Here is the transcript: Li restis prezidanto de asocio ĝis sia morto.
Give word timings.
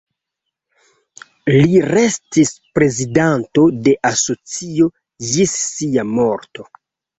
Li 1.55 1.81
restis 1.89 2.55
prezidanto 2.79 3.67
de 3.89 3.95
asocio 4.13 4.91
ĝis 5.31 5.57
sia 5.77 6.11
morto. 6.19 6.71